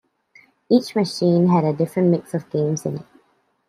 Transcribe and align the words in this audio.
Each 0.67 0.95
machine 0.95 1.45
had 1.49 1.63
a 1.63 1.73
different 1.73 2.09
mix 2.09 2.33
of 2.33 2.49
games 2.49 2.87
in 2.87 2.95
it. 2.95 3.05